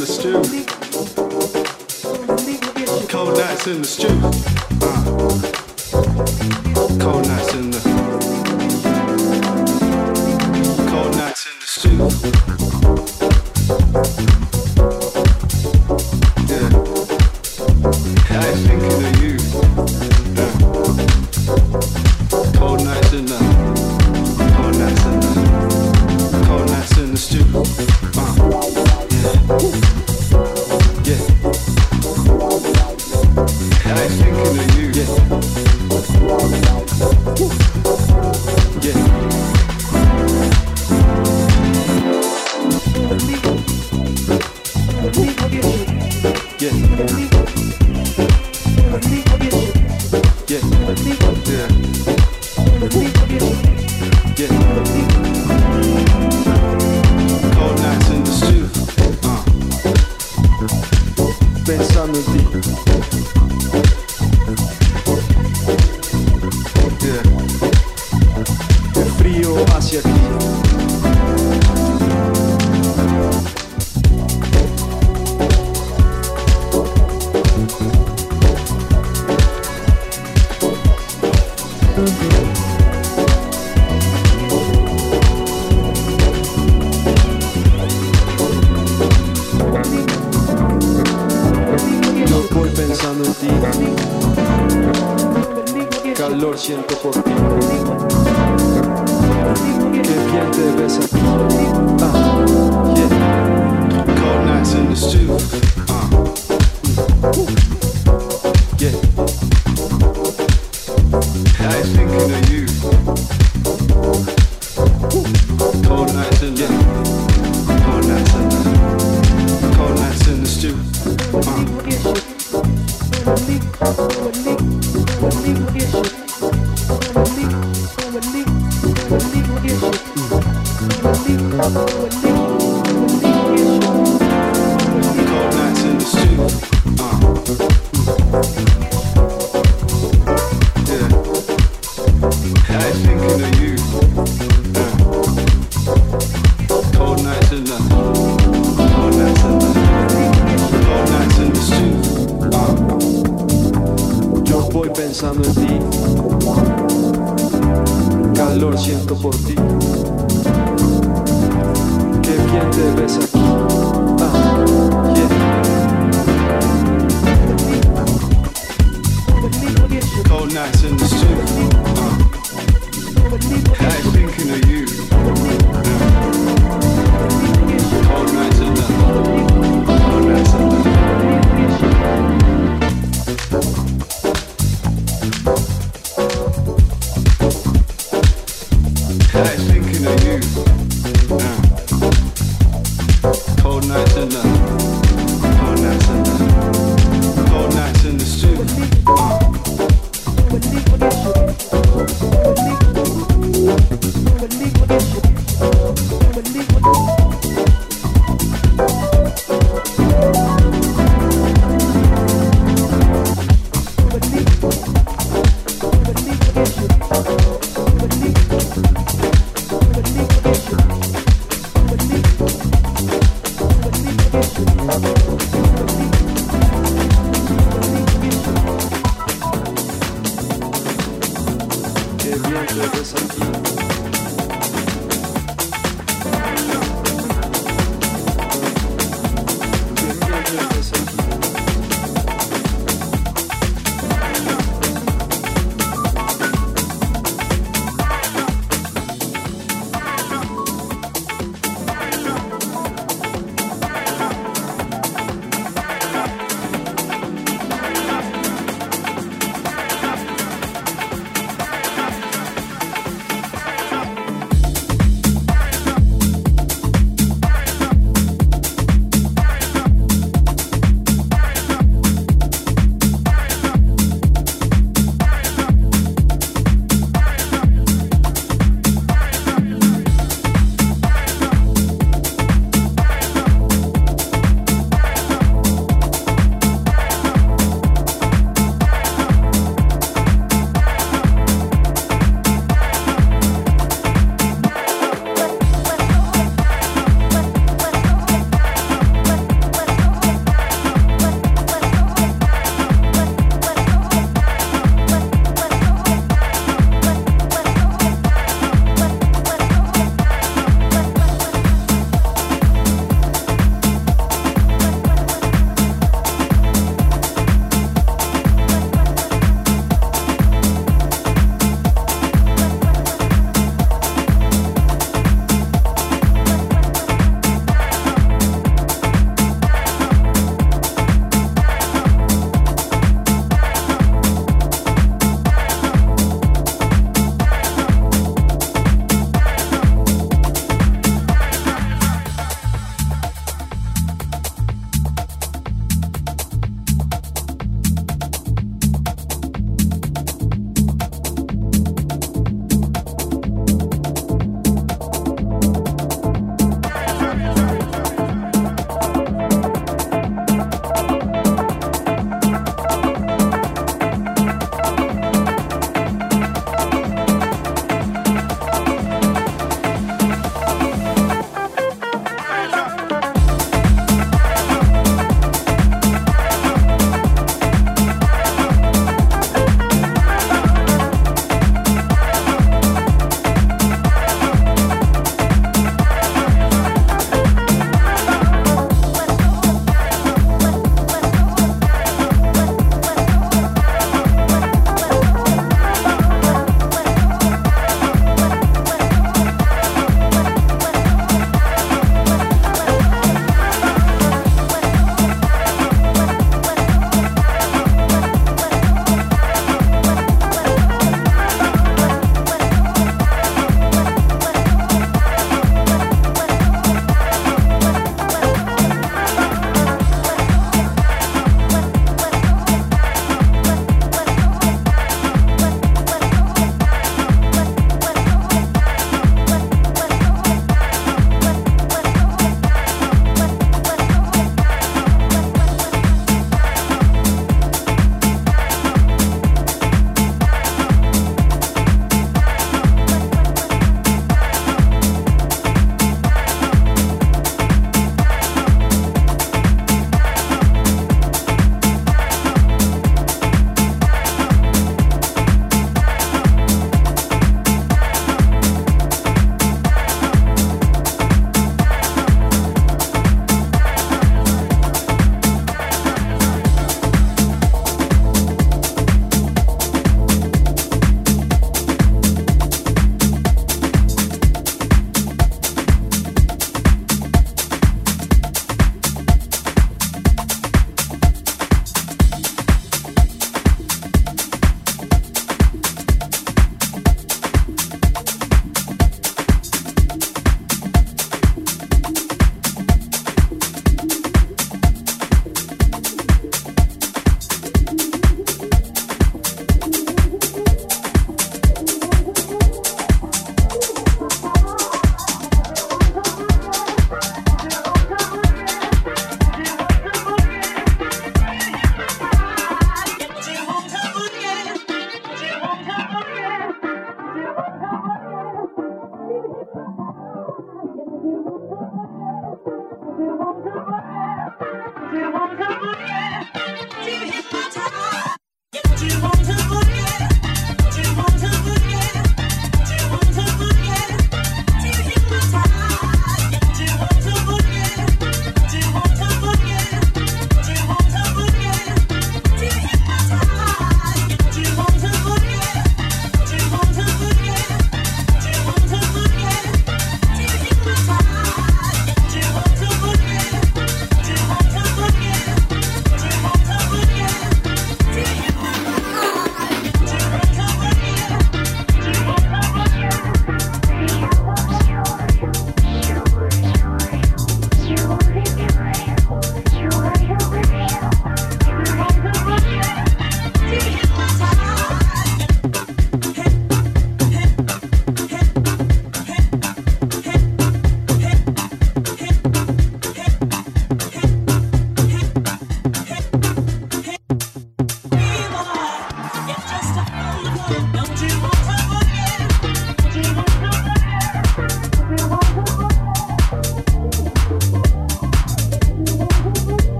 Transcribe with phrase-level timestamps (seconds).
[0.00, 0.39] The stew.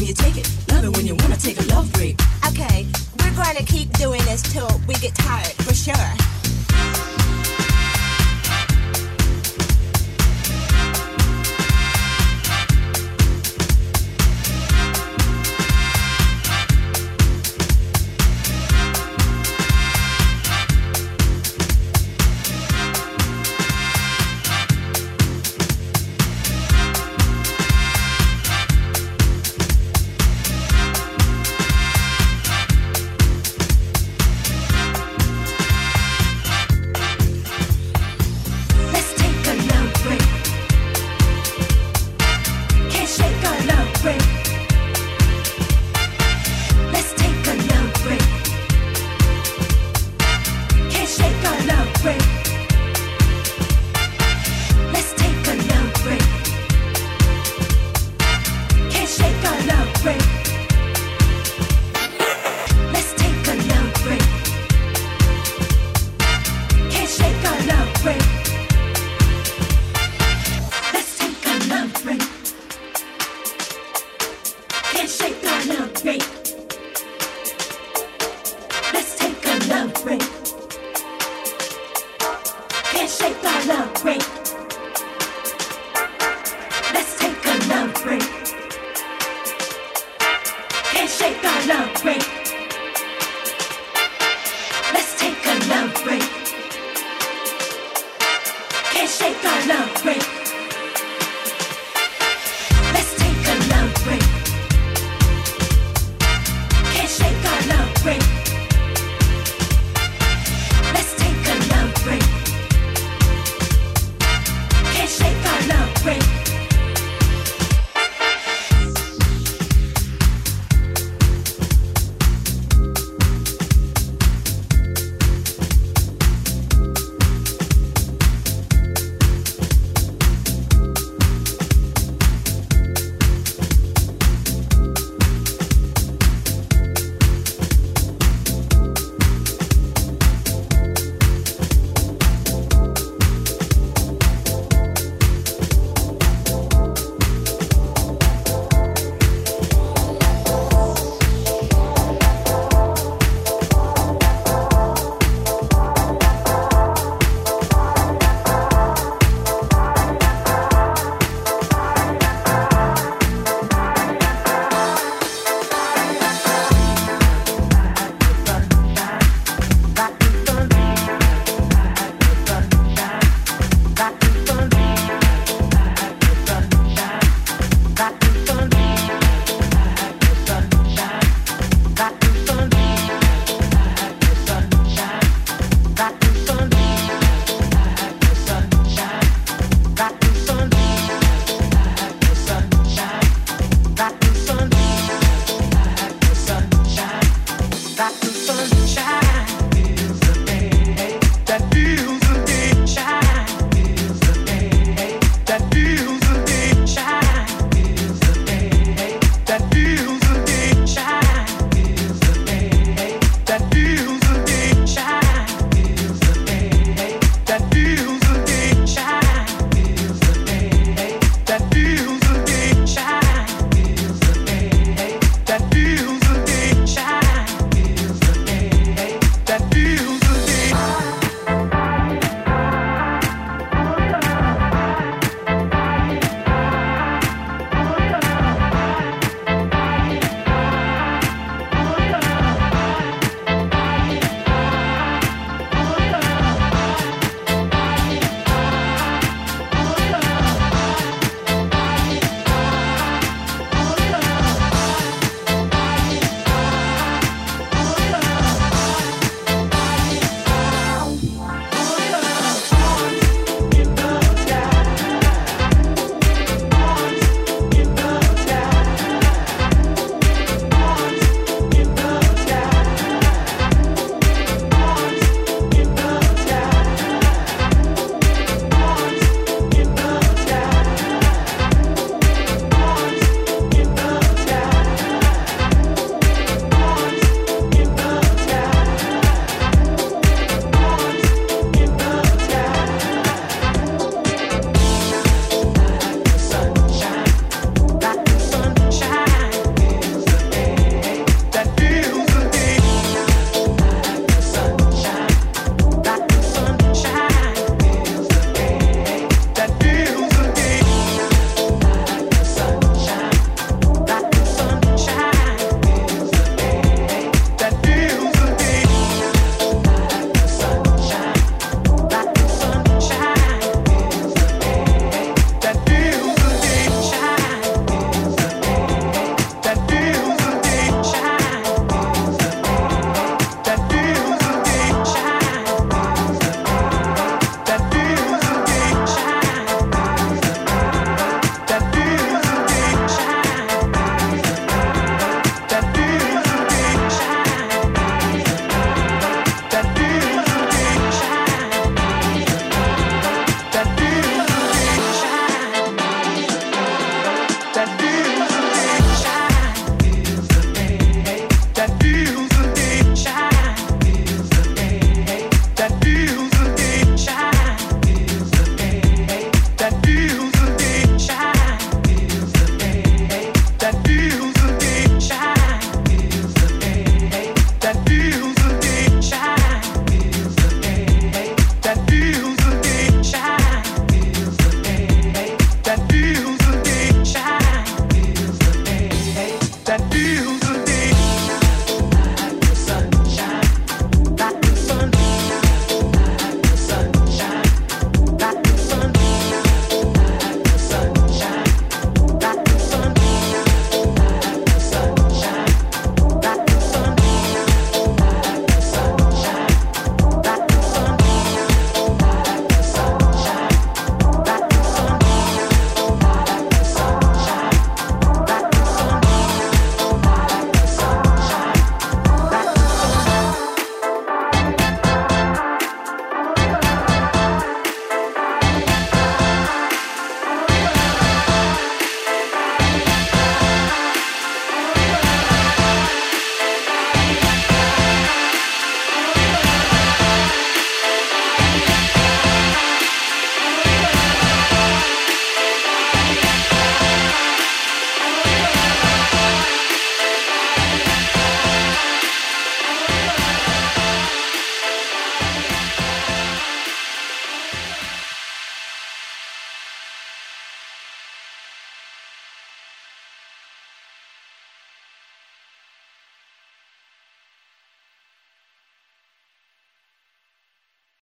[0.00, 2.18] when you take it, love it when you wanna take a love break.
[2.48, 2.86] Okay,
[3.18, 6.19] we're gonna keep doing this till we get tired, for sure.